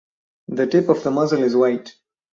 The 0.47 0.65
tip 0.65 0.89
of 0.89 1.03
the 1.03 1.11
muzzle 1.11 1.43
is 1.43 1.55
white. 1.55 1.93